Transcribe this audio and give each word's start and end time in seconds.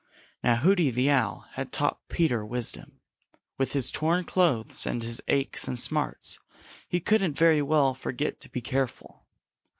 Now 0.43 0.55
Hooty 0.55 0.89
the 0.89 1.11
Owl 1.11 1.45
had 1.51 1.71
taught 1.71 2.07
Peter 2.07 2.43
wisdom. 2.43 3.01
With 3.59 3.73
his 3.73 3.91
torn 3.91 4.23
clothes 4.23 4.87
and 4.87 5.03
his 5.03 5.21
aches 5.27 5.67
and 5.67 5.77
smarts 5.77 6.39
he 6.87 6.99
couldn't 6.99 7.37
very 7.37 7.61
well 7.61 7.93
forget 7.93 8.39
to 8.39 8.49
be 8.49 8.61
careful. 8.61 9.27